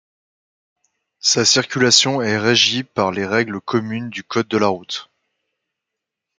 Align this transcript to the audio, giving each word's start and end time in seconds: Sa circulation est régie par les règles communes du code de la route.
Sa 1.19 1.45
circulation 1.45 2.23
est 2.23 2.35
régie 2.39 2.81
par 2.83 3.11
les 3.11 3.23
règles 3.27 3.61
communes 3.61 4.09
du 4.09 4.23
code 4.23 4.47
de 4.47 4.57
la 4.57 4.65
route. 4.65 5.11